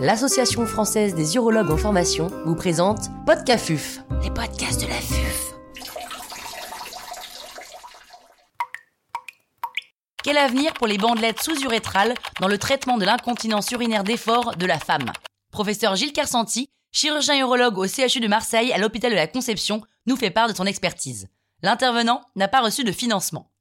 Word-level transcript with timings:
l'Association 0.00 0.66
française 0.66 1.14
des 1.14 1.36
urologues 1.36 1.70
en 1.70 1.76
formation 1.76 2.28
vous 2.44 2.54
présente 2.54 3.10
Podcafuf, 3.26 4.00
les 4.22 4.30
podcasts 4.30 4.80
de 4.80 4.88
la 4.88 4.94
FUF. 4.94 5.54
Quel 10.22 10.36
avenir 10.38 10.72
pour 10.74 10.86
les 10.86 10.98
bandelettes 10.98 11.42
sous-urétrales 11.42 12.14
dans 12.40 12.48
le 12.48 12.58
traitement 12.58 12.98
de 12.98 13.04
l'incontinence 13.04 13.70
urinaire 13.70 14.04
d'effort 14.04 14.56
de 14.56 14.66
la 14.66 14.78
femme? 14.78 15.12
Professeur 15.52 15.94
Gilles 15.96 16.12
Kersanti, 16.12 16.68
chirurgien 16.90 17.38
urologue 17.38 17.78
au 17.78 17.86
CHU 17.86 18.20
de 18.20 18.28
Marseille 18.28 18.72
à 18.72 18.78
l'hôpital 18.78 19.10
de 19.10 19.16
la 19.16 19.26
Conception, 19.26 19.82
nous 20.06 20.16
fait 20.16 20.30
part 20.30 20.48
de 20.48 20.54
son 20.54 20.66
expertise. 20.66 21.28
L'intervenant 21.62 22.22
n'a 22.36 22.48
pas 22.48 22.62
reçu 22.62 22.84
de 22.84 22.92
financement. 22.92 23.53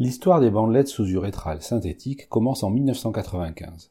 L'histoire 0.00 0.40
des 0.40 0.48
bandelettes 0.48 0.88
sous-urétrales 0.88 1.60
synthétiques 1.60 2.26
commence 2.30 2.62
en 2.62 2.70
1995. 2.70 3.90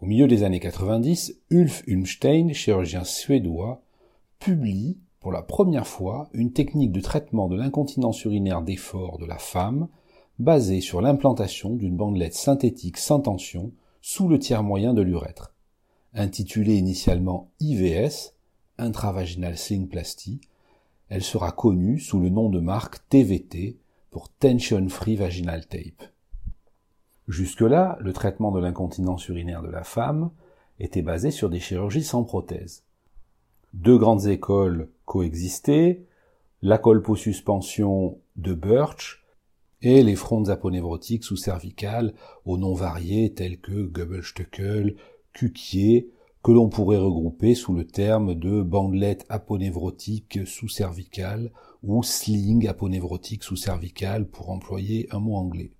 Au 0.00 0.06
milieu 0.06 0.26
des 0.26 0.44
années 0.44 0.60
90, 0.60 1.42
Ulf 1.50 1.82
Ulmstein, 1.86 2.54
chirurgien 2.54 3.04
suédois, 3.04 3.82
publie 4.38 4.96
pour 5.20 5.30
la 5.30 5.42
première 5.42 5.86
fois 5.86 6.30
une 6.32 6.54
technique 6.54 6.90
de 6.90 7.02
traitement 7.02 7.48
de 7.48 7.56
l'incontinence 7.56 8.24
urinaire 8.24 8.62
d'effort 8.62 9.18
de 9.18 9.26
la 9.26 9.36
femme 9.36 9.88
basée 10.38 10.80
sur 10.80 11.02
l'implantation 11.02 11.74
d'une 11.76 11.98
bandelette 11.98 12.32
synthétique 12.32 12.96
sans 12.96 13.20
tension 13.20 13.72
sous 14.00 14.28
le 14.28 14.38
tiers 14.38 14.62
moyen 14.62 14.94
de 14.94 15.02
l'urètre. 15.02 15.52
Intitulée 16.14 16.76
initialement 16.76 17.50
IVS, 17.60 18.32
intravaginal 18.78 19.56
plasty, 19.90 20.40
elle 21.10 21.22
sera 21.22 21.52
connue 21.52 21.98
sous 21.98 22.20
le 22.20 22.30
nom 22.30 22.48
de 22.48 22.58
marque 22.58 23.06
TVT 23.10 23.76
pour 24.12 24.28
Tension 24.28 24.88
Free 24.90 25.16
Vaginal 25.16 25.66
Tape. 25.66 26.04
Jusque-là, 27.28 27.96
le 28.00 28.12
traitement 28.12 28.52
de 28.52 28.60
l'incontinence 28.60 29.26
urinaire 29.28 29.62
de 29.62 29.70
la 29.70 29.84
femme 29.84 30.30
était 30.78 31.02
basé 31.02 31.30
sur 31.30 31.48
des 31.48 31.60
chirurgies 31.60 32.04
sans 32.04 32.22
prothèse. 32.22 32.84
Deux 33.72 33.96
grandes 33.96 34.26
écoles 34.26 34.90
coexistaient, 35.06 36.04
la 36.60 36.76
colposuspension 36.76 38.18
de 38.36 38.52
Birch 38.52 39.24
et 39.80 40.02
les 40.02 40.14
frondes 40.14 40.50
aponévrotiques 40.50 41.24
sous-cervicales 41.24 42.12
aux 42.44 42.58
noms 42.58 42.74
variés 42.74 43.32
tels 43.32 43.60
que 43.60 43.86
Gubbelstuckel, 43.86 44.96
Cuquier, 45.32 46.10
que 46.42 46.50
l'on 46.50 46.68
pourrait 46.68 46.98
regrouper 46.98 47.54
sous 47.54 47.72
le 47.72 47.86
terme 47.86 48.34
de 48.34 48.62
bandelette 48.62 49.24
aponévrotique 49.28 50.40
sous-cervicale 50.44 51.52
ou 51.84 52.02
sling 52.02 52.66
aponévrotique 52.66 53.44
sous-cervical 53.44 54.26
pour 54.26 54.50
employer 54.50 55.08
un 55.12 55.20
mot 55.20 55.36
anglais. 55.36 55.72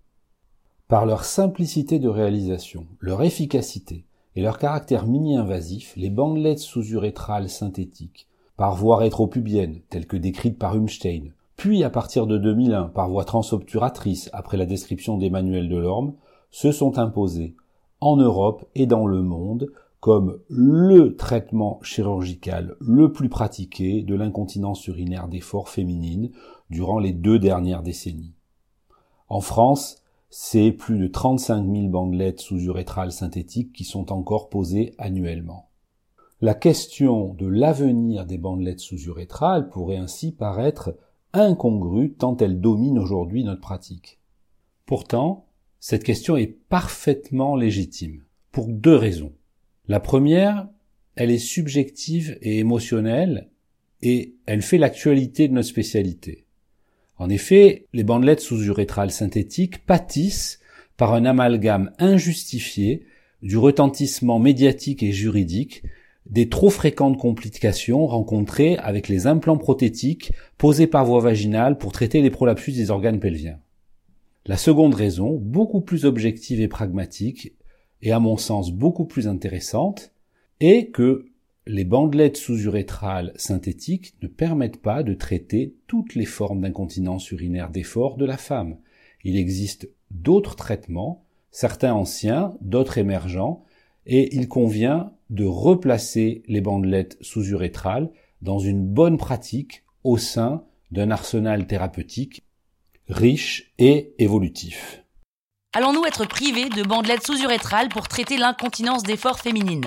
Par 0.88 1.06
leur 1.06 1.24
simplicité 1.24 1.98
de 1.98 2.08
réalisation, 2.08 2.86
leur 3.00 3.22
efficacité 3.22 4.04
et 4.36 4.42
leur 4.42 4.58
caractère 4.58 5.06
mini-invasif, 5.06 5.94
les 5.96 6.10
bandelettes 6.10 6.58
sous-urétrales 6.58 7.48
synthétiques, 7.48 8.28
par 8.56 8.76
voie 8.76 8.98
rétropubienne, 8.98 9.80
telles 9.90 10.06
que 10.06 10.16
décrites 10.16 10.58
par 10.58 10.74
Humstein, 10.74 11.32
puis 11.56 11.82
à 11.82 11.90
partir 11.90 12.26
de 12.26 12.38
2001 12.38 12.88
par 12.88 13.08
voie 13.08 13.24
transobturatrice 13.24 14.30
après 14.32 14.56
la 14.56 14.66
description 14.66 15.18
d'Emmanuel 15.18 15.68
Delorme, 15.68 16.14
se 16.50 16.70
sont 16.70 16.98
imposées 16.98 17.56
en 18.00 18.16
Europe 18.16 18.64
et 18.74 18.86
dans 18.86 19.06
le 19.06 19.22
monde 19.22 19.68
comme 20.02 20.40
le 20.48 21.14
traitement 21.14 21.78
chirurgical 21.84 22.74
le 22.80 23.12
plus 23.12 23.28
pratiqué 23.28 24.02
de 24.02 24.16
l'incontinence 24.16 24.84
urinaire 24.88 25.28
d'effort 25.28 25.68
féminine 25.68 26.32
durant 26.70 26.98
les 26.98 27.12
deux 27.12 27.38
dernières 27.38 27.84
décennies. 27.84 28.34
En 29.28 29.40
France, 29.40 30.02
c'est 30.28 30.72
plus 30.72 30.98
de 30.98 31.06
35 31.06 31.64
000 31.64 31.86
bandelettes 31.86 32.40
sous-urétrales 32.40 33.12
synthétiques 33.12 33.72
qui 33.72 33.84
sont 33.84 34.10
encore 34.10 34.48
posées 34.48 34.92
annuellement. 34.98 35.68
La 36.40 36.54
question 36.54 37.32
de 37.34 37.46
l'avenir 37.46 38.26
des 38.26 38.38
bandelettes 38.38 38.80
sous-urétrales 38.80 39.68
pourrait 39.68 39.98
ainsi 39.98 40.32
paraître 40.32 40.96
incongrue 41.32 42.14
tant 42.14 42.36
elle 42.38 42.60
domine 42.60 42.98
aujourd'hui 42.98 43.44
notre 43.44 43.60
pratique. 43.60 44.18
Pourtant, 44.84 45.46
cette 45.78 46.02
question 46.02 46.36
est 46.36 46.58
parfaitement 46.68 47.54
légitime, 47.54 48.24
pour 48.50 48.66
deux 48.66 48.96
raisons. 48.96 49.32
La 49.88 50.00
première, 50.00 50.68
elle 51.16 51.30
est 51.30 51.38
subjective 51.38 52.38
et 52.40 52.58
émotionnelle, 52.58 53.50
et 54.00 54.34
elle 54.46 54.62
fait 54.62 54.78
l'actualité 54.78 55.48
de 55.48 55.54
notre 55.54 55.68
spécialité. 55.68 56.46
En 57.16 57.28
effet, 57.28 57.86
les 57.92 58.04
bandelettes 58.04 58.40
sous-urétrales 58.40 59.10
synthétiques 59.10 59.84
pâtissent 59.84 60.60
par 60.96 61.14
un 61.14 61.24
amalgame 61.24 61.92
injustifié 61.98 63.06
du 63.42 63.56
retentissement 63.56 64.38
médiatique 64.38 65.02
et 65.02 65.12
juridique 65.12 65.82
des 66.26 66.48
trop 66.48 66.70
fréquentes 66.70 67.18
complications 67.18 68.06
rencontrées 68.06 68.76
avec 68.76 69.08
les 69.08 69.26
implants 69.26 69.58
prothétiques 69.58 70.32
posés 70.58 70.86
par 70.86 71.04
voie 71.04 71.20
vaginale 71.20 71.76
pour 71.76 71.90
traiter 71.90 72.22
les 72.22 72.30
prolapsus 72.30 72.72
des 72.72 72.90
organes 72.90 73.18
pelviens. 73.18 73.58
La 74.46 74.56
seconde 74.56 74.94
raison, 74.94 75.32
beaucoup 75.40 75.80
plus 75.80 76.04
objective 76.04 76.60
et 76.60 76.68
pragmatique, 76.68 77.54
et 78.02 78.12
à 78.12 78.20
mon 78.20 78.36
sens 78.36 78.72
beaucoup 78.72 79.04
plus 79.04 79.28
intéressante, 79.28 80.12
est 80.60 80.90
que 80.90 81.26
les 81.66 81.84
bandelettes 81.84 82.36
sous-urétrales 82.36 83.32
synthétiques 83.36 84.14
ne 84.22 84.28
permettent 84.28 84.82
pas 84.82 85.02
de 85.02 85.14
traiter 85.14 85.76
toutes 85.86 86.14
les 86.14 86.24
formes 86.24 86.62
d'incontinence 86.62 87.30
urinaire 87.30 87.70
d'effort 87.70 88.16
de 88.16 88.24
la 88.24 88.36
femme. 88.36 88.78
Il 89.22 89.36
existe 89.36 89.88
d'autres 90.10 90.56
traitements, 90.56 91.24
certains 91.52 91.94
anciens, 91.94 92.56
d'autres 92.60 92.98
émergents, 92.98 93.64
et 94.06 94.34
il 94.34 94.48
convient 94.48 95.12
de 95.30 95.44
replacer 95.44 96.42
les 96.48 96.60
bandelettes 96.60 97.16
sous-urétrales 97.20 98.10
dans 98.42 98.58
une 98.58 98.84
bonne 98.84 99.16
pratique 99.16 99.84
au 100.02 100.18
sein 100.18 100.64
d'un 100.90 101.10
arsenal 101.12 101.66
thérapeutique 101.68 102.42
riche 103.08 103.72
et 103.78 104.14
évolutif. 104.18 105.01
Allons-nous 105.74 106.04
être 106.04 106.26
privés 106.26 106.68
de 106.68 106.82
bandelettes 106.82 107.24
sous-urétrales 107.24 107.88
pour 107.88 108.06
traiter 108.06 108.36
l'incontinence 108.36 109.04
d'effort 109.04 109.38
féminine 109.38 109.86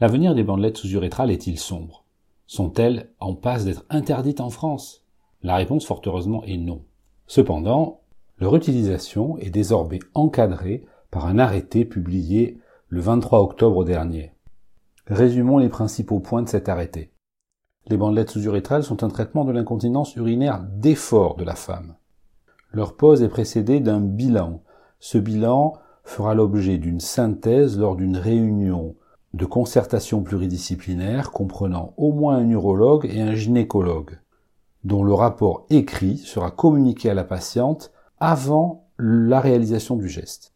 L'avenir 0.00 0.34
des 0.34 0.42
bandelettes 0.42 0.78
sous-urétrales 0.78 1.30
est-il 1.30 1.58
sombre? 1.58 2.02
Sont-elles 2.46 3.10
en 3.20 3.34
passe 3.34 3.66
d'être 3.66 3.84
interdites 3.90 4.40
en 4.40 4.48
France? 4.48 5.04
La 5.42 5.56
réponse 5.56 5.84
fort 5.84 6.00
heureusement 6.06 6.42
est 6.44 6.56
non. 6.56 6.82
Cependant, 7.26 8.00
leur 8.38 8.56
utilisation 8.56 9.36
est 9.36 9.50
désormais 9.50 9.98
encadrée 10.14 10.86
par 11.10 11.26
un 11.26 11.38
arrêté 11.38 11.84
publié 11.84 12.58
le 12.88 13.02
23 13.02 13.40
octobre 13.40 13.84
dernier. 13.84 14.32
Résumons 15.06 15.58
les 15.58 15.68
principaux 15.68 16.20
points 16.20 16.42
de 16.42 16.48
cet 16.48 16.70
arrêté. 16.70 17.12
Les 17.88 17.98
bandelettes 17.98 18.30
sous-urétrales 18.30 18.84
sont 18.84 19.04
un 19.04 19.08
traitement 19.08 19.44
de 19.44 19.52
l'incontinence 19.52 20.16
urinaire 20.16 20.64
d'effort 20.72 21.36
de 21.36 21.44
la 21.44 21.54
femme. 21.54 21.96
Leur 22.72 22.96
pose 22.96 23.22
est 23.22 23.28
précédée 23.28 23.80
d'un 23.80 24.00
bilan 24.00 24.62
ce 25.00 25.18
bilan 25.18 25.72
fera 26.04 26.34
l'objet 26.34 26.78
d'une 26.78 27.00
synthèse 27.00 27.78
lors 27.78 27.96
d'une 27.96 28.16
réunion 28.16 28.94
de 29.32 29.44
concertation 29.46 30.22
pluridisciplinaire 30.22 31.30
comprenant 31.30 31.94
au 31.96 32.12
moins 32.12 32.36
un 32.36 32.48
urologue 32.48 33.08
et 33.10 33.20
un 33.20 33.34
gynécologue, 33.34 34.18
dont 34.84 35.02
le 35.02 35.14
rapport 35.14 35.66
écrit 35.70 36.18
sera 36.18 36.50
communiqué 36.50 37.10
à 37.10 37.14
la 37.14 37.24
patiente 37.24 37.92
avant 38.18 38.88
la 38.98 39.40
réalisation 39.40 39.96
du 39.96 40.08
geste. 40.08 40.52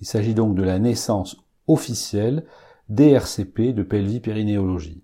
Il 0.00 0.06
s'agit 0.06 0.34
donc 0.34 0.54
de 0.54 0.62
la 0.62 0.78
naissance 0.78 1.36
officielle 1.66 2.44
d'ERCP 2.88 3.74
de 3.74 3.82
pelvipérinéologie. 3.82 5.02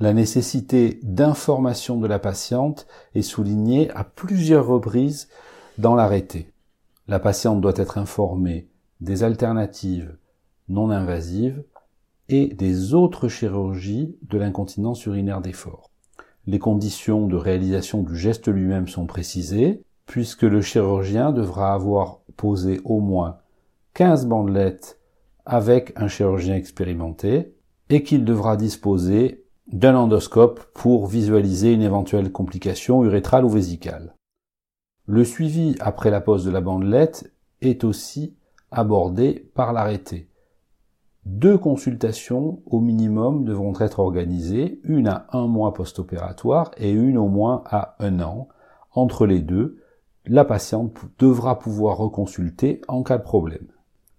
La 0.00 0.12
nécessité 0.12 0.98
d'information 1.02 1.98
de 1.98 2.06
la 2.06 2.18
patiente 2.18 2.86
est 3.14 3.22
soulignée 3.22 3.90
à 3.92 4.04
plusieurs 4.04 4.66
reprises 4.66 5.28
dans 5.78 5.94
l'arrêté. 5.94 6.53
La 7.06 7.18
patiente 7.18 7.60
doit 7.60 7.74
être 7.76 7.98
informée 7.98 8.68
des 9.00 9.24
alternatives 9.24 10.16
non 10.68 10.90
invasives 10.90 11.62
et 12.30 12.46
des 12.54 12.94
autres 12.94 13.28
chirurgies 13.28 14.16
de 14.22 14.38
l'incontinence 14.38 15.04
urinaire 15.04 15.42
d'effort. 15.42 15.90
Les 16.46 16.58
conditions 16.58 17.26
de 17.26 17.36
réalisation 17.36 18.02
du 18.02 18.16
geste 18.16 18.48
lui-même 18.48 18.88
sont 18.88 19.06
précisées, 19.06 19.82
puisque 20.06 20.42
le 20.42 20.62
chirurgien 20.62 21.32
devra 21.32 21.74
avoir 21.74 22.20
posé 22.36 22.80
au 22.84 23.00
moins 23.00 23.38
15 23.94 24.26
bandelettes 24.26 24.98
avec 25.44 25.92
un 25.96 26.08
chirurgien 26.08 26.56
expérimenté 26.56 27.54
et 27.90 28.02
qu'il 28.02 28.24
devra 28.24 28.56
disposer 28.56 29.44
d'un 29.70 29.94
endoscope 29.94 30.64
pour 30.74 31.06
visualiser 31.06 31.72
une 31.72 31.82
éventuelle 31.82 32.32
complication 32.32 33.04
urétrale 33.04 33.44
ou 33.44 33.50
vésicale. 33.50 34.14
Le 35.06 35.22
suivi 35.22 35.76
après 35.80 36.10
la 36.10 36.22
pose 36.22 36.46
de 36.46 36.50
la 36.50 36.62
bandelette 36.62 37.30
est 37.60 37.84
aussi 37.84 38.34
abordé 38.70 39.50
par 39.54 39.74
l'arrêté. 39.74 40.28
Deux 41.26 41.58
consultations 41.58 42.62
au 42.66 42.80
minimum 42.80 43.44
devront 43.44 43.78
être 43.80 44.00
organisées, 44.00 44.80
une 44.82 45.08
à 45.08 45.26
un 45.32 45.46
mois 45.46 45.74
post-opératoire 45.74 46.70
et 46.78 46.90
une 46.90 47.18
au 47.18 47.28
moins 47.28 47.62
à 47.66 47.96
un 47.98 48.20
an. 48.20 48.48
Entre 48.92 49.26
les 49.26 49.40
deux, 49.40 49.82
la 50.26 50.44
patiente 50.44 50.96
devra 51.18 51.58
pouvoir 51.58 51.98
reconsulter 51.98 52.80
en 52.88 53.02
cas 53.02 53.18
de 53.18 53.22
problème. 53.22 53.68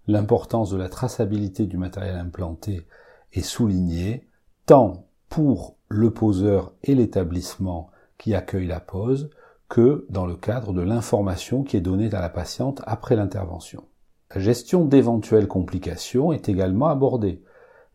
L'importance 0.06 0.70
de 0.70 0.76
la 0.76 0.88
traçabilité 0.88 1.66
du 1.66 1.78
matériel 1.78 2.16
implanté 2.16 2.86
est 3.32 3.42
soulignée 3.42 4.28
tant 4.66 5.06
pour 5.28 5.76
le 5.88 6.12
poseur 6.12 6.72
et 6.84 6.94
l'établissement 6.94 7.90
qui 8.18 8.34
accueille 8.34 8.68
la 8.68 8.80
pose 8.80 9.30
que 9.68 10.06
dans 10.10 10.26
le 10.26 10.36
cadre 10.36 10.72
de 10.72 10.82
l'information 10.82 11.62
qui 11.62 11.76
est 11.76 11.80
donnée 11.80 12.14
à 12.14 12.20
la 12.20 12.28
patiente 12.28 12.82
après 12.86 13.16
l'intervention. 13.16 13.84
La 14.34 14.40
gestion 14.40 14.84
d'éventuelles 14.84 15.48
complications 15.48 16.32
est 16.32 16.48
également 16.48 16.88
abordée. 16.88 17.42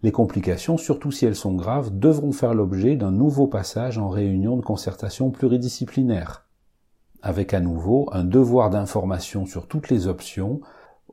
Les 0.04 0.12
complications, 0.12 0.78
surtout 0.78 1.12
si 1.12 1.26
elles 1.26 1.36
sont 1.36 1.54
graves, 1.54 1.98
devront 1.98 2.32
faire 2.32 2.54
l'objet 2.54 2.96
d'un 2.96 3.12
nouveau 3.12 3.48
passage 3.48 3.98
en 3.98 4.10
réunion 4.10 4.58
de 4.58 4.62
concertation 4.62 5.30
pluridisciplinaire, 5.30 6.48
avec 7.22 7.54
à 7.54 7.60
nouveau 7.60 8.10
un 8.12 8.24
devoir 8.24 8.70
d'information 8.70 9.46
sur 9.46 9.68
toutes 9.68 9.90
les 9.90 10.08
options 10.08 10.62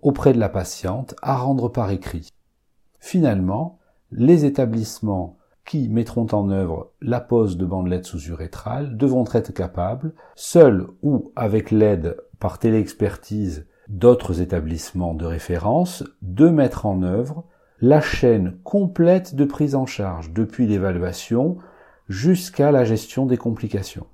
auprès 0.00 0.32
de 0.32 0.38
la 0.38 0.49
patiente 0.49 1.14
à 1.22 1.37
rendre 1.37 1.69
par 1.69 1.90
écrit. 1.90 2.31
Finalement, 3.00 3.78
les 4.11 4.44
établissements 4.44 5.38
qui 5.68 5.90
mettront 5.90 6.26
en 6.32 6.48
œuvre 6.48 6.92
la 7.02 7.20
pose 7.20 7.58
de 7.58 7.66
bandelettes 7.66 8.06
sous-urétrales 8.06 8.96
devront 8.96 9.26
être 9.30 9.52
capables, 9.52 10.14
seuls 10.34 10.86
ou 11.02 11.30
avec 11.36 11.70
l'aide 11.70 12.16
par 12.40 12.58
téléexpertise 12.58 13.66
d'autres 13.86 14.40
établissements 14.40 15.12
de 15.12 15.26
référence, 15.26 16.04
de 16.22 16.48
mettre 16.48 16.86
en 16.86 17.02
œuvre 17.02 17.44
la 17.82 18.00
chaîne 18.00 18.58
complète 18.64 19.34
de 19.34 19.44
prise 19.44 19.74
en 19.74 19.84
charge, 19.84 20.32
depuis 20.32 20.66
l'évaluation 20.66 21.58
jusqu'à 22.08 22.72
la 22.72 22.84
gestion 22.84 23.26
des 23.26 23.36
complications. 23.36 24.06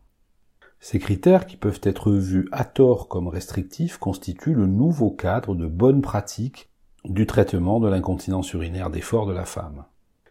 Ces 0.80 0.98
critères, 0.98 1.46
qui 1.46 1.56
peuvent 1.56 1.80
être 1.84 2.10
vus 2.10 2.48
à 2.50 2.64
tort 2.64 3.06
comme 3.06 3.28
restrictifs, 3.28 3.98
constituent 3.98 4.54
le 4.54 4.66
nouveau 4.66 5.12
cadre 5.12 5.54
de 5.54 5.68
bonne 5.68 6.02
pratique 6.02 6.68
du 7.04 7.26
traitement 7.26 7.78
de 7.78 7.88
l'incontinence 7.88 8.52
urinaire 8.52 8.90
d'effort 8.90 9.26
de 9.26 9.32
la 9.32 9.44
femme. 9.44 9.84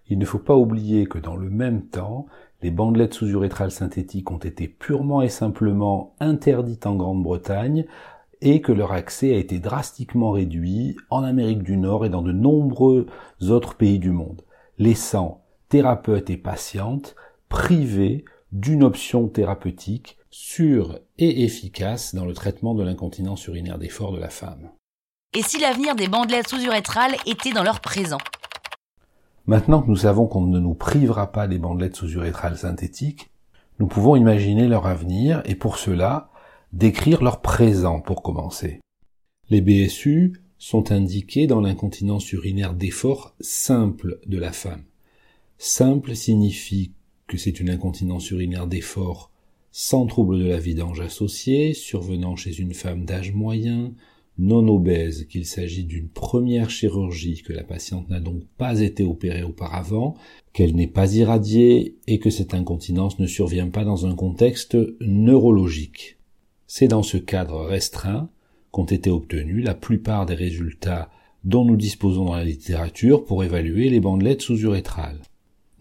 Il 0.07 0.19
ne 0.19 0.25
faut 0.25 0.39
pas 0.39 0.55
oublier 0.55 1.05
que 1.05 1.17
dans 1.17 1.35
le 1.35 1.49
même 1.49 1.87
temps, 1.87 2.27
les 2.61 2.71
bandelettes 2.71 3.13
sous-urétrales 3.13 3.71
synthétiques 3.71 4.31
ont 4.31 4.37
été 4.37 4.67
purement 4.67 5.21
et 5.21 5.29
simplement 5.29 6.15
interdites 6.19 6.85
en 6.85 6.95
Grande-Bretagne 6.95 7.85
et 8.41 8.61
que 8.61 8.71
leur 8.71 8.91
accès 8.91 9.33
a 9.33 9.37
été 9.37 9.59
drastiquement 9.59 10.31
réduit 10.31 10.97
en 11.09 11.23
Amérique 11.23 11.63
du 11.63 11.77
Nord 11.77 12.05
et 12.05 12.09
dans 12.09 12.21
de 12.21 12.33
nombreux 12.33 13.07
autres 13.41 13.75
pays 13.75 13.99
du 13.99 14.11
monde, 14.11 14.41
laissant 14.77 15.45
thérapeutes 15.69 16.29
et 16.29 16.37
patientes 16.37 17.15
privés 17.47 18.25
d'une 18.51 18.83
option 18.83 19.27
thérapeutique 19.27 20.17
sûre 20.29 20.99
et 21.17 21.43
efficace 21.43 22.15
dans 22.15 22.25
le 22.25 22.33
traitement 22.33 22.75
de 22.75 22.83
l'incontinence 22.83 23.45
urinaire 23.47 23.77
d'effort 23.77 24.11
de 24.11 24.19
la 24.19 24.29
femme. 24.29 24.71
Et 25.33 25.41
si 25.41 25.59
l'avenir 25.59 25.95
des 25.95 26.07
bandelettes 26.07 26.49
sous-urétrales 26.49 27.15
était 27.25 27.53
dans 27.53 27.63
leur 27.63 27.79
présent? 27.79 28.19
Maintenant 29.45 29.81
que 29.81 29.89
nous 29.89 29.97
savons 29.97 30.25
qu'on 30.25 30.47
ne 30.47 30.59
nous 30.59 30.73
privera 30.73 31.31
pas 31.31 31.47
des 31.47 31.59
bandelettes 31.59 31.97
sous-urétrales 31.97 32.57
synthétiques, 32.57 33.29
nous 33.79 33.87
pouvons 33.87 34.15
imaginer 34.15 34.67
leur 34.67 34.87
avenir 34.87 35.41
et 35.45 35.55
pour 35.55 35.77
cela 35.77 36.29
décrire 36.71 37.21
leur 37.21 37.41
présent 37.41 37.99
pour 37.99 38.21
commencer. 38.21 38.79
Les 39.49 39.61
BSU 39.61 40.41
sont 40.57 40.93
indiqués 40.93 41.45
dans 41.45 41.59
l'incontinence 41.59 42.31
urinaire 42.31 42.73
d'effort 42.73 43.35
simple 43.41 44.19
de 44.25 44.37
la 44.37 44.53
femme. 44.53 44.83
Simple 45.57 46.15
signifie 46.15 46.93
que 47.27 47.37
c'est 47.37 47.59
une 47.59 47.69
incontinence 47.69 48.29
urinaire 48.31 48.67
d'effort 48.67 49.29
sans 49.71 50.05
trouble 50.05 50.39
de 50.39 50.45
la 50.45 50.59
vidange 50.59 51.01
associé, 51.01 51.73
survenant 51.73 52.35
chez 52.35 52.59
une 52.59 52.73
femme 52.73 53.05
d'âge 53.05 53.33
moyen, 53.33 53.91
non 54.37 54.67
obèse, 54.67 55.25
qu'il 55.27 55.45
s'agit 55.45 55.83
d'une 55.83 56.09
première 56.09 56.69
chirurgie, 56.69 57.43
que 57.43 57.53
la 57.53 57.63
patiente 57.63 58.09
n'a 58.09 58.19
donc 58.19 58.43
pas 58.57 58.79
été 58.81 59.03
opérée 59.03 59.43
auparavant, 59.43 60.15
qu'elle 60.53 60.75
n'est 60.75 60.87
pas 60.87 61.13
irradiée 61.13 61.97
et 62.07 62.19
que 62.19 62.29
cette 62.29 62.53
incontinence 62.53 63.19
ne 63.19 63.27
survient 63.27 63.69
pas 63.69 63.85
dans 63.85 64.05
un 64.05 64.15
contexte 64.15 64.77
neurologique. 65.01 66.17
C'est 66.67 66.87
dans 66.87 67.03
ce 67.03 67.17
cadre 67.17 67.65
restreint 67.65 68.29
qu'ont 68.71 68.85
été 68.85 69.11
obtenus 69.11 69.63
la 69.63 69.75
plupart 69.75 70.25
des 70.25 70.33
résultats 70.33 71.11
dont 71.43 71.65
nous 71.65 71.77
disposons 71.77 72.25
dans 72.25 72.35
la 72.35 72.43
littérature 72.43 73.25
pour 73.25 73.43
évaluer 73.43 73.89
les 73.89 73.99
bandelettes 73.99 74.41
sous-urétrales. 74.41 75.21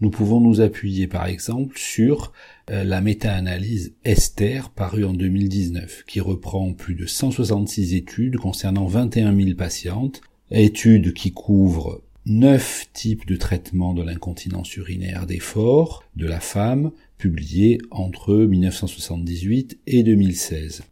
Nous 0.03 0.09
pouvons 0.09 0.41
nous 0.41 0.59
appuyer 0.59 1.07
par 1.07 1.27
exemple 1.27 1.77
sur 1.79 2.33
euh, 2.69 2.83
la 2.83 2.99
méta-analyse 2.99 3.93
Esther 4.03 4.69
parue 4.69 5.05
en 5.05 5.13
2019 5.13 6.03
qui 6.05 6.19
reprend 6.19 6.73
plus 6.73 6.93
de 6.93 7.05
166 7.05 7.93
études 7.93 8.35
concernant 8.35 8.85
21 8.85 9.33
000 9.33 9.55
patientes, 9.55 10.19
études 10.51 11.13
qui 11.13 11.31
couvrent 11.31 12.01
neuf 12.25 12.89
types 12.91 13.25
de 13.25 13.37
traitements 13.37 13.93
de 13.93 14.03
l'incontinence 14.03 14.75
urinaire 14.75 15.25
d'effort 15.25 16.03
de 16.17 16.27
la 16.27 16.41
femme 16.41 16.91
publiés 17.17 17.77
entre 17.89 18.35
1978 18.35 19.79
et 19.87 20.03
2016. 20.03 20.83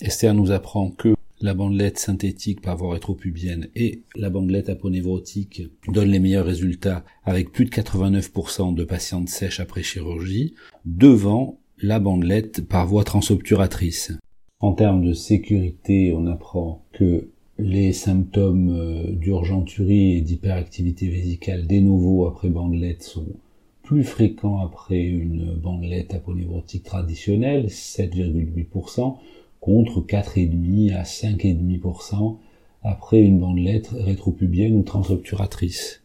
Esther 0.00 0.34
nous 0.34 0.52
apprend 0.52 0.90
que 0.90 1.15
la 1.40 1.54
bandelette 1.54 1.98
synthétique 1.98 2.60
par 2.60 2.76
voie 2.76 2.94
rétropubienne 2.94 3.68
et 3.74 4.02
la 4.14 4.30
bandelette 4.30 4.68
aponévrotique 4.68 5.62
donnent 5.88 6.10
les 6.10 6.18
meilleurs 6.18 6.46
résultats 6.46 7.04
avec 7.24 7.52
plus 7.52 7.64
de 7.64 7.70
89% 7.70 8.74
de 8.74 8.84
patientes 8.84 9.28
sèches 9.28 9.60
après 9.60 9.82
chirurgie 9.82 10.54
devant 10.84 11.58
la 11.82 12.00
bandelette 12.00 12.66
par 12.66 12.86
voie 12.86 13.04
transobturatrice. 13.04 14.12
En 14.60 14.72
termes 14.72 15.04
de 15.04 15.12
sécurité, 15.12 16.12
on 16.16 16.26
apprend 16.26 16.86
que 16.92 17.28
les 17.58 17.92
symptômes 17.92 18.70
euh, 18.70 19.12
d'urgenturie 19.12 20.16
et 20.16 20.20
d'hyperactivité 20.20 21.08
vésicale 21.08 21.66
des 21.66 21.80
nouveaux 21.80 22.26
après 22.26 22.48
bandelette 22.48 23.02
sont 23.02 23.26
plus 23.82 24.04
fréquents 24.04 24.58
après 24.58 25.02
une 25.02 25.54
bandelette 25.54 26.12
aponévrotique 26.12 26.82
traditionnelle, 26.82 27.66
7,8%, 27.66 29.16
contre 29.66 30.00
4,5 30.00 30.94
à 30.94 31.02
5,5% 31.02 32.36
après 32.84 33.18
une 33.18 33.40
bandelette 33.40 33.88
rétropubienne 33.88 34.76
ou 34.76 34.82
transobturatrice. 34.84 36.04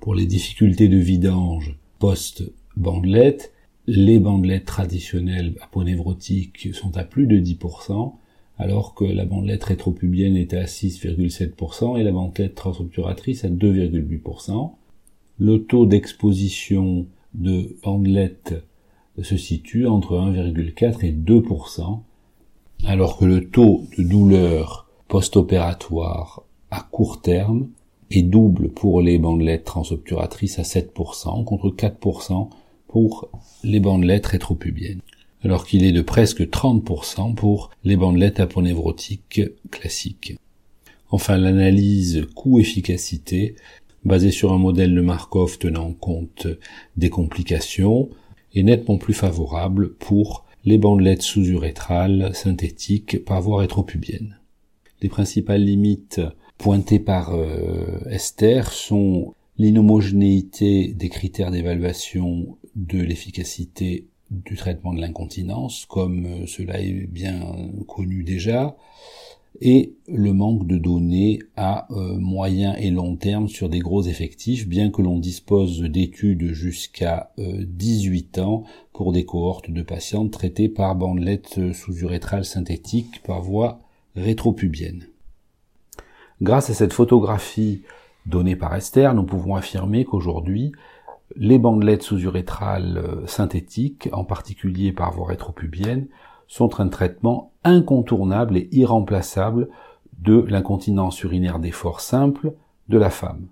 Pour 0.00 0.14
les 0.14 0.26
difficultés 0.26 0.88
de 0.88 0.98
vidange 0.98 1.78
post-bandelette, 1.98 3.54
les 3.86 4.18
bandelettes 4.18 4.66
traditionnelles 4.66 5.54
aponévrotiques 5.62 6.74
sont 6.74 6.94
à 6.98 7.04
plus 7.04 7.26
de 7.26 7.40
10%, 7.40 8.12
alors 8.58 8.92
que 8.92 9.06
la 9.06 9.24
bandelette 9.24 9.64
rétropubienne 9.64 10.36
est 10.36 10.52
à 10.52 10.64
6,7% 10.64 11.98
et 11.98 12.02
la 12.02 12.12
bandelette 12.12 12.54
transobturatrice 12.54 13.44
à 13.44 13.48
2,8%. 13.48 14.72
Le 15.38 15.56
taux 15.64 15.86
d'exposition 15.86 17.06
de 17.32 17.78
bandelettes 17.82 18.62
se 19.22 19.38
situe 19.38 19.86
entre 19.86 20.16
1,4 20.16 21.02
et 21.02 21.12
2%, 21.12 22.02
alors 22.86 23.18
que 23.18 23.24
le 23.24 23.48
taux 23.48 23.86
de 23.96 24.02
douleur 24.02 24.88
post-opératoire 25.08 26.42
à 26.70 26.80
court 26.90 27.20
terme 27.20 27.68
est 28.10 28.22
double 28.22 28.70
pour 28.70 29.00
les 29.00 29.18
bandelettes 29.18 29.64
transobturatrices 29.64 30.58
à 30.58 30.62
7% 30.62 31.44
contre 31.44 31.70
4% 31.70 32.48
pour 32.88 33.28
les 33.62 33.80
bandelettes 33.80 34.26
rétropubiennes, 34.26 35.00
alors 35.42 35.64
qu'il 35.64 35.84
est 35.84 35.92
de 35.92 36.02
presque 36.02 36.42
30% 36.42 37.34
pour 37.34 37.70
les 37.84 37.96
bandelettes 37.96 38.40
aponévrotiques 38.40 39.42
classiques. 39.70 40.36
Enfin, 41.10 41.36
l'analyse 41.36 42.26
coût-efficacité, 42.34 43.56
basée 44.04 44.30
sur 44.30 44.52
un 44.52 44.58
modèle 44.58 44.94
de 44.94 45.00
Markov 45.00 45.58
tenant 45.58 45.92
compte 45.92 46.46
des 46.96 47.10
complications, 47.10 48.08
est 48.54 48.62
nettement 48.62 48.98
plus 48.98 49.14
favorable 49.14 49.94
pour 49.94 50.44
les 50.64 50.78
bandelettes 50.78 51.22
sous-urétrales 51.22 52.34
synthétiques 52.34 53.24
par 53.24 53.40
voie 53.40 53.60
rétropubienne. 53.60 54.38
Les 55.02 55.08
principales 55.08 55.64
limites 55.64 56.20
pointées 56.58 57.00
par 57.00 57.34
euh, 57.34 58.00
Esther 58.10 58.70
sont 58.70 59.34
l'inhomogénéité 59.56 60.88
des 60.88 61.08
critères 61.08 61.50
d'évaluation 61.50 62.58
de 62.76 62.98
l'efficacité 62.98 64.06
du 64.30 64.56
traitement 64.56 64.92
de 64.92 65.00
l'incontinence, 65.00 65.86
comme 65.86 66.26
euh, 66.26 66.46
cela 66.46 66.80
est 66.80 67.06
bien 67.06 67.40
connu 67.88 68.22
déjà, 68.22 68.76
et 69.60 69.94
le 70.06 70.32
manque 70.32 70.66
de 70.66 70.78
données 70.78 71.40
à 71.56 71.86
euh, 71.90 72.16
moyen 72.18 72.74
et 72.76 72.90
long 72.90 73.16
terme 73.16 73.48
sur 73.48 73.68
des 73.68 73.80
gros 73.80 74.02
effectifs, 74.02 74.68
bien 74.68 74.90
que 74.90 75.02
l'on 75.02 75.18
dispose 75.18 75.82
d'études 75.82 76.52
jusqu'à 76.52 77.32
18 77.38 78.38
euh, 78.38 78.42
ans 78.42 78.64
pour 78.92 79.12
des 79.12 79.24
cohortes 79.24 79.70
de 79.70 79.82
patientes 79.82 80.30
traitées 80.30 80.68
par 80.68 80.94
bandelettes 80.94 81.72
sous-urétrales 81.72 82.44
synthétiques 82.44 83.22
par 83.22 83.42
voie 83.42 83.80
rétropubienne. 84.16 85.06
Grâce 86.42 86.70
à 86.70 86.74
cette 86.74 86.92
photographie 86.92 87.82
donnée 88.26 88.56
par 88.56 88.74
Esther, 88.74 89.14
nous 89.14 89.24
pouvons 89.24 89.56
affirmer 89.56 90.04
qu'aujourd'hui, 90.04 90.72
les 91.36 91.58
bandelettes 91.58 92.02
sous-urétrales 92.02 92.98
euh, 92.98 93.26
synthétiques, 93.26 94.08
en 94.12 94.24
particulier 94.24 94.92
par 94.92 95.12
voie 95.12 95.28
rétropubienne, 95.28 96.08
sont 96.48 96.80
un 96.80 96.88
traitement 96.88 97.49
incontournable 97.64 98.56
et 98.56 98.68
irremplaçable 98.72 99.68
de 100.18 100.44
l'incontinence 100.48 101.22
urinaire 101.22 101.58
d'effort 101.58 102.00
simple 102.00 102.54
de 102.88 102.98
la 102.98 103.10
femme. 103.10 103.46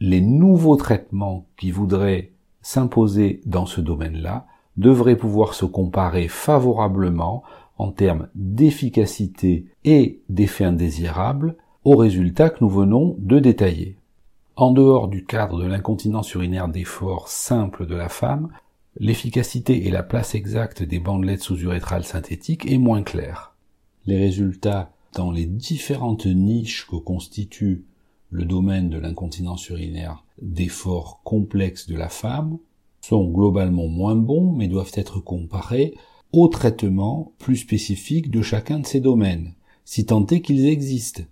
Les 0.00 0.20
nouveaux 0.20 0.76
traitements 0.76 1.46
qui 1.56 1.70
voudraient 1.70 2.32
s'imposer 2.62 3.40
dans 3.46 3.66
ce 3.66 3.80
domaine-là 3.80 4.46
devraient 4.76 5.16
pouvoir 5.16 5.54
se 5.54 5.64
comparer 5.64 6.28
favorablement 6.28 7.42
en 7.78 7.90
termes 7.90 8.28
d'efficacité 8.34 9.66
et 9.84 10.20
d'effets 10.28 10.64
indésirables 10.64 11.56
aux 11.84 11.96
résultats 11.96 12.50
que 12.50 12.62
nous 12.62 12.68
venons 12.68 13.16
de 13.18 13.38
détailler. 13.38 13.96
En 14.56 14.70
dehors 14.70 15.08
du 15.08 15.24
cadre 15.24 15.62
de 15.62 15.66
l'incontinence 15.66 16.32
urinaire 16.34 16.68
d'effort 16.68 17.28
simple 17.28 17.86
de 17.86 17.94
la 17.94 18.08
femme, 18.08 18.48
l'efficacité 18.98 19.86
et 19.86 19.90
la 19.90 20.02
place 20.02 20.34
exacte 20.34 20.82
des 20.82 20.98
bandelettes 20.98 21.42
sous-urétrales 21.42 22.04
synthétiques 22.04 22.70
est 22.70 22.78
moins 22.78 23.02
claire. 23.02 23.54
Les 24.06 24.18
résultats 24.18 24.92
dans 25.14 25.30
les 25.30 25.46
différentes 25.46 26.26
niches 26.26 26.86
que 26.86 26.96
constitue 26.96 27.84
le 28.30 28.44
domaine 28.44 28.90
de 28.90 28.98
l'incontinence 28.98 29.68
urinaire 29.68 30.24
d'effort 30.42 31.20
complexe 31.24 31.88
de 31.88 31.96
la 31.96 32.08
femme 32.08 32.58
sont 33.00 33.24
globalement 33.24 33.88
moins 33.88 34.16
bons 34.16 34.52
mais 34.52 34.68
doivent 34.68 34.92
être 34.94 35.20
comparés 35.20 35.94
aux 36.32 36.48
traitements 36.48 37.32
plus 37.38 37.56
spécifiques 37.56 38.30
de 38.30 38.42
chacun 38.42 38.80
de 38.80 38.86
ces 38.86 39.00
domaines, 39.00 39.54
si 39.84 40.04
tant 40.04 40.26
est 40.26 40.40
qu'ils 40.40 40.66
existent. 40.66 41.22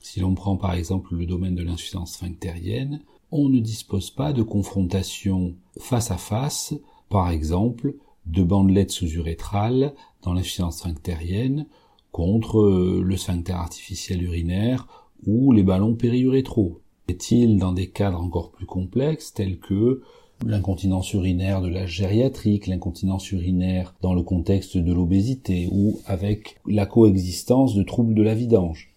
Si 0.00 0.20
l'on 0.20 0.34
prend 0.34 0.56
par 0.56 0.74
exemple 0.74 1.14
le 1.14 1.26
domaine 1.26 1.54
de 1.54 1.62
l'insuffisance 1.62 2.14
sphinctérienne, 2.14 3.00
on 3.32 3.48
ne 3.48 3.58
dispose 3.58 4.10
pas 4.10 4.32
de 4.32 4.42
confrontation 4.42 5.54
face 5.80 6.10
à 6.10 6.18
face, 6.18 6.74
par 7.14 7.30
exemple, 7.30 7.94
de 8.26 8.42
bandelettes 8.42 8.90
sous-urétrales 8.90 9.94
dans 10.24 10.32
l'insuffisance 10.32 10.78
sphinctérienne 10.78 11.68
contre 12.10 13.00
le 13.00 13.16
sphincter 13.16 13.52
artificiel 13.52 14.20
urinaire 14.20 15.08
ou 15.24 15.52
les 15.52 15.62
ballons 15.62 15.94
périurétraux. 15.94 16.80
Est-il 17.06 17.56
dans 17.56 17.70
des 17.70 17.86
cadres 17.86 18.20
encore 18.20 18.50
plus 18.50 18.66
complexes 18.66 19.32
tels 19.32 19.60
que 19.60 20.02
l'incontinence 20.44 21.12
urinaire 21.12 21.62
de 21.62 21.68
la 21.68 21.86
gériatrique, 21.86 22.66
l'incontinence 22.66 23.30
urinaire 23.30 23.94
dans 24.02 24.14
le 24.14 24.24
contexte 24.24 24.76
de 24.76 24.92
l'obésité 24.92 25.68
ou 25.70 26.00
avec 26.06 26.56
la 26.66 26.84
coexistence 26.84 27.76
de 27.76 27.84
troubles 27.84 28.14
de 28.14 28.22
la 28.22 28.34
vidange? 28.34 28.92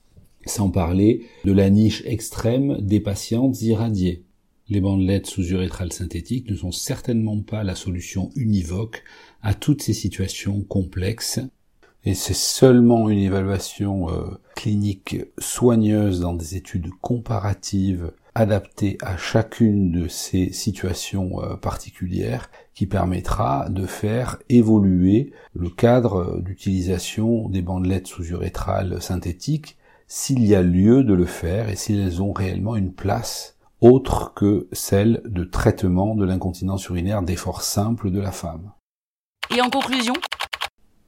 Sans 0.47 0.71
parler 0.71 1.27
de 1.45 1.51
la 1.51 1.69
niche 1.69 2.01
extrême 2.07 2.79
des 2.81 3.00
patientes 3.00 3.62
irradiées. 3.62 4.24
Les 4.69 4.81
bandelettes 4.81 5.27
sous-urétrales 5.27 5.93
synthétiques 5.93 6.50
ne 6.50 6.55
sont 6.55 6.74
certainement 6.74 7.41
pas 7.41 7.63
la 7.63 7.74
solution 7.74 8.31
univoque 8.36 9.03
à 9.41 9.53
toutes 9.53 9.81
ces 9.81 9.93
situations 9.93 10.62
complexes. 10.62 11.39
Et 12.03 12.13
c'est 12.13 12.36
seulement 12.36 13.09
une 13.09 13.19
évaluation 13.19 14.09
euh, 14.09 14.25
clinique 14.55 15.17
soigneuse 15.39 16.19
dans 16.19 16.33
des 16.33 16.55
études 16.55 16.89
comparatives 17.01 18.12
adaptées 18.36 18.97
à 19.01 19.17
chacune 19.17 19.91
de 19.91 20.09
ces 20.09 20.51
situations 20.51 21.41
euh, 21.41 21.55
particulières 21.55 22.51
qui 22.74 22.88
permettra 22.88 23.69
de 23.69 23.86
faire 23.86 24.38
évoluer 24.50 25.31
le 25.55 25.69
cadre 25.69 26.41
d'utilisation 26.41 27.47
des 27.50 27.62
bandelettes 27.62 28.07
sous-urétrales 28.07 29.01
synthétiques 29.01 29.77
s'il 30.07 30.45
y 30.45 30.55
a 30.55 30.62
lieu 30.62 31.03
de 31.03 31.13
le 31.13 31.25
faire 31.25 31.69
et 31.69 31.75
si 31.75 31.97
elles 31.97 32.21
ont 32.21 32.33
réellement 32.33 32.75
une 32.75 32.93
place 32.93 33.57
autre 33.81 34.34
que 34.34 34.67
celle 34.72 35.22
de 35.25 35.43
traitement 35.43 36.15
de 36.15 36.25
l'incontinence 36.25 36.88
urinaire 36.88 37.22
d'effort 37.22 37.62
simple 37.62 38.12
de 38.12 38.19
la 38.19 38.31
femme. 38.31 38.72
Et 39.55 39.62
en 39.62 39.69
conclusion, 39.69 40.13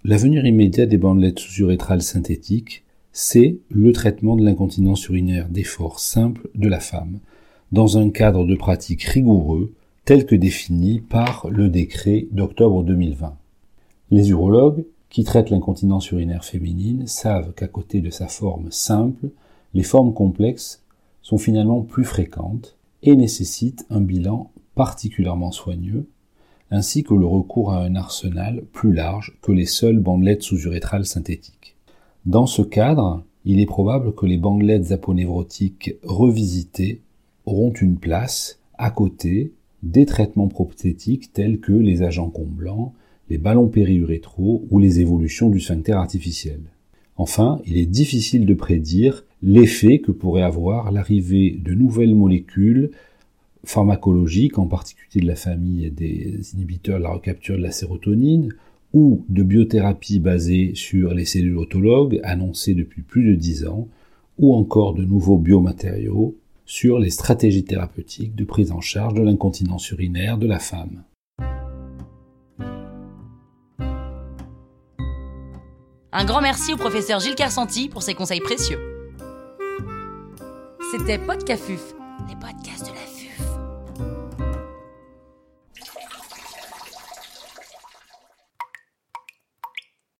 L'avenir 0.05 0.45
immédiat 0.45 0.85
des 0.85 0.97
bandelettes 0.97 1.39
sous-urétrales 1.39 2.01
synthétiques, 2.01 2.85
c'est 3.11 3.57
le 3.69 3.91
traitement 3.91 4.38
de 4.38 4.45
l'incontinence 4.45 5.05
urinaire 5.07 5.49
d'effort 5.49 5.99
simple 5.99 6.49
de 6.55 6.69
la 6.69 6.79
femme, 6.79 7.19
dans 7.73 7.97
un 7.97 8.09
cadre 8.09 8.45
de 8.45 8.55
pratique 8.55 9.03
rigoureux 9.03 9.73
tel 10.05 10.25
que 10.25 10.35
défini 10.35 11.01
par 11.01 11.47
le 11.49 11.67
décret 11.67 12.27
d'octobre 12.31 12.83
2020. 12.83 13.35
Les 14.11 14.29
urologues, 14.29 14.85
qui 15.09 15.25
traitent 15.25 15.49
l'incontinence 15.49 16.11
urinaire 16.11 16.45
féminine, 16.45 17.05
savent 17.05 17.53
qu'à 17.53 17.67
côté 17.67 17.99
de 17.99 18.09
sa 18.09 18.27
forme 18.27 18.71
simple, 18.71 19.29
les 19.73 19.83
formes 19.83 20.13
complexes 20.13 20.81
sont 21.21 21.38
finalement 21.38 21.81
plus 21.81 22.03
fréquentes 22.03 22.77
et 23.03 23.15
nécessitent 23.15 23.85
un 23.89 24.01
bilan 24.01 24.51
particulièrement 24.75 25.51
soigneux 25.51 26.07
ainsi 26.71 27.03
que 27.03 27.13
le 27.13 27.25
recours 27.25 27.71
à 27.71 27.83
un 27.83 27.95
arsenal 27.95 28.63
plus 28.71 28.93
large 28.93 29.38
que 29.41 29.51
les 29.51 29.65
seules 29.65 29.99
bandelettes 29.99 30.43
sous-urétrales 30.43 31.05
synthétiques. 31.05 31.75
Dans 32.25 32.45
ce 32.45 32.61
cadre, 32.61 33.23
il 33.45 33.59
est 33.59 33.65
probable 33.65 34.13
que 34.13 34.25
les 34.25 34.38
bandelettes 34.38 34.91
aponévrotiques 34.91 35.95
revisitées 36.03 37.01
auront 37.45 37.71
une 37.71 37.97
place 37.97 38.59
à 38.77 38.91
côté 38.91 39.53
des 39.81 40.05
traitements 40.05 40.47
prothétiques 40.47 41.33
tels 41.33 41.59
que 41.59 41.71
les 41.71 42.03
agents 42.03 42.29
comblants, 42.29 42.93
les 43.29 43.38
ballons 43.38 43.67
périurétraux 43.67 44.65
ou 44.69 44.79
les 44.79 44.99
évolutions 44.99 45.49
du 45.49 45.59
sphincter 45.59 45.93
artificiel. 45.93 46.59
Enfin, 47.19 47.59
il 47.65 47.75
est 47.75 47.85
difficile 47.85 48.45
de 48.45 48.53
prédire 48.53 49.25
l'effet 49.43 49.99
que 49.99 50.13
pourrait 50.13 50.41
avoir 50.41 50.89
l'arrivée 50.89 51.51
de 51.61 51.73
nouvelles 51.73 52.15
molécules 52.15 52.91
pharmacologiques, 53.65 54.57
en 54.57 54.67
particulier 54.67 55.21
de 55.21 55.27
la 55.27 55.35
famille 55.35 55.91
des 55.91 56.53
inhibiteurs 56.53 56.97
de 56.97 57.03
la 57.03 57.11
recapture 57.11 57.57
de 57.57 57.61
la 57.61 57.71
sérotonine, 57.71 58.53
ou 58.93 59.25
de 59.27 59.43
biothérapie 59.43 60.21
basée 60.21 60.71
sur 60.75 61.13
les 61.13 61.25
cellules 61.25 61.57
autologues 61.57 62.21
annoncées 62.23 62.73
depuis 62.73 63.01
plus 63.01 63.27
de 63.29 63.35
dix 63.35 63.67
ans, 63.67 63.89
ou 64.38 64.55
encore 64.55 64.93
de 64.93 65.03
nouveaux 65.03 65.38
biomatériaux 65.38 66.38
sur 66.65 66.99
les 66.99 67.09
stratégies 67.09 67.65
thérapeutiques 67.65 68.35
de 68.35 68.45
prise 68.45 68.71
en 68.71 68.79
charge 68.79 69.15
de 69.15 69.21
l'incontinence 69.21 69.91
urinaire 69.91 70.38
de 70.38 70.47
la 70.47 70.59
femme. 70.59 71.03
Un 76.19 76.25
grand 76.25 76.41
merci 76.41 76.73
au 76.73 76.75
professeur 76.75 77.21
Gilles 77.21 77.33
Carsanti 77.33 77.88
pour 77.88 78.03
ses 78.03 78.13
conseils 78.13 78.41
précieux. 78.41 78.77
C'était 80.91 81.17
Podcafuf, 81.17 81.79
les 82.27 82.35
podcasts 82.35 82.88
de 82.88 82.93
la. 82.93 82.99